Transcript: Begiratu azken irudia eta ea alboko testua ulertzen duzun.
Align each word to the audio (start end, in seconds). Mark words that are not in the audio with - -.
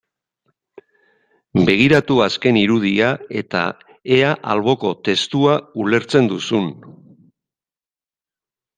Begiratu 1.67 2.17
azken 2.29 2.57
irudia 2.63 3.11
eta 3.43 3.63
ea 4.17 4.33
alboko 4.57 4.95
testua 5.11 5.55
ulertzen 5.85 6.35
duzun. 6.37 6.77